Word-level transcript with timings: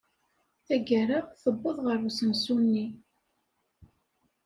Tagara, 0.65 1.17
tewweḍ 1.41 1.77
ɣer 1.85 1.99
usensu-nni. 2.09 2.85